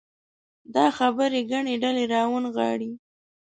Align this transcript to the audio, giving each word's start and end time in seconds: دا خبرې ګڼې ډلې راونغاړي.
دا 0.75 0.85
خبرې 0.97 1.39
ګڼې 1.51 1.75
ډلې 1.83 2.03
راونغاړي. 2.13 2.91